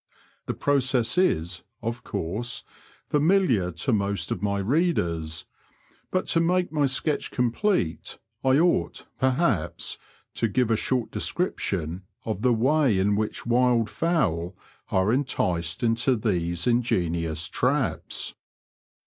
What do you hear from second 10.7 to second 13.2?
a short description of the way in